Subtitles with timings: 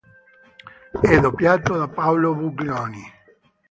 [0.99, 3.03] È doppiato da Paolo Buglioni.